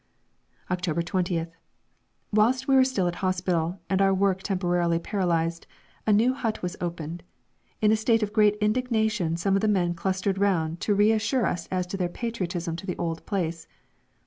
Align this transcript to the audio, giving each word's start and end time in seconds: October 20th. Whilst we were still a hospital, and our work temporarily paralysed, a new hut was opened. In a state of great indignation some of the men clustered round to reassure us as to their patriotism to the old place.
October 0.71 1.03
20th. 1.03 1.51
Whilst 2.33 2.67
we 2.67 2.73
were 2.73 2.83
still 2.83 3.07
a 3.07 3.15
hospital, 3.15 3.79
and 3.87 4.01
our 4.01 4.11
work 4.15 4.41
temporarily 4.41 4.97
paralysed, 4.97 5.67
a 6.07 6.11
new 6.11 6.33
hut 6.33 6.63
was 6.63 6.75
opened. 6.81 7.21
In 7.81 7.91
a 7.91 7.95
state 7.95 8.23
of 8.23 8.33
great 8.33 8.55
indignation 8.59 9.37
some 9.37 9.53
of 9.53 9.61
the 9.61 9.67
men 9.67 9.93
clustered 9.93 10.39
round 10.39 10.79
to 10.79 10.95
reassure 10.95 11.45
us 11.45 11.67
as 11.67 11.85
to 11.85 11.97
their 11.97 12.09
patriotism 12.09 12.75
to 12.77 12.87
the 12.87 12.97
old 12.97 13.23
place. 13.27 13.67